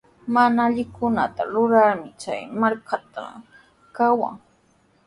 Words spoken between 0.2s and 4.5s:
Mana allikunata rurarmi chay markatraw kawan.